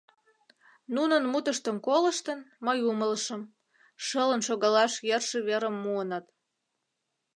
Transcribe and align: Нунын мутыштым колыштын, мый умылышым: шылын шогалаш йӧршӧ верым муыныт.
Нунын 0.95 1.23
мутыштым 1.31 1.77
колыштын, 1.87 2.39
мый 2.65 2.79
умылышым: 2.89 3.41
шылын 4.05 4.41
шогалаш 4.47 4.93
йӧршӧ 5.07 5.39
верым 5.47 5.75
муыныт. 5.83 6.25